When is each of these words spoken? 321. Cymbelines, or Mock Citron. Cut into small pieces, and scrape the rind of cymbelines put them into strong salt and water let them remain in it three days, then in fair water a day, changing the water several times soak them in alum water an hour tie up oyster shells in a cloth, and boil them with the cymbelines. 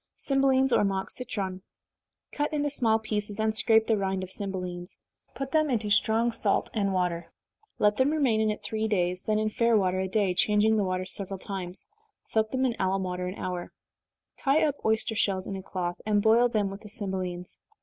321. 0.17 0.67
Cymbelines, 0.67 0.71
or 0.81 0.83
Mock 0.83 1.09
Citron. 1.11 1.61
Cut 2.31 2.51
into 2.51 2.71
small 2.71 2.97
pieces, 2.97 3.39
and 3.39 3.55
scrape 3.55 3.85
the 3.85 3.95
rind 3.99 4.23
of 4.23 4.31
cymbelines 4.31 4.97
put 5.35 5.51
them 5.51 5.69
into 5.69 5.91
strong 5.91 6.31
salt 6.31 6.71
and 6.73 6.91
water 6.91 7.31
let 7.77 7.97
them 7.97 8.09
remain 8.09 8.41
in 8.41 8.49
it 8.49 8.63
three 8.63 8.87
days, 8.87 9.25
then 9.25 9.37
in 9.37 9.51
fair 9.51 9.77
water 9.77 9.99
a 9.99 10.07
day, 10.07 10.33
changing 10.33 10.75
the 10.77 10.83
water 10.83 11.05
several 11.05 11.37
times 11.37 11.85
soak 12.23 12.49
them 12.49 12.65
in 12.65 12.75
alum 12.79 13.03
water 13.03 13.27
an 13.27 13.35
hour 13.35 13.73
tie 14.37 14.63
up 14.63 14.83
oyster 14.83 15.15
shells 15.15 15.45
in 15.45 15.55
a 15.55 15.61
cloth, 15.61 16.01
and 16.03 16.23
boil 16.23 16.49
them 16.49 16.71
with 16.71 16.81
the 16.81 16.89
cymbelines. 16.89 17.57